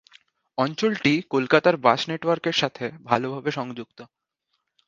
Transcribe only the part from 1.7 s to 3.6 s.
বাস নেটওয়ার্কের সাথে ভালভাবে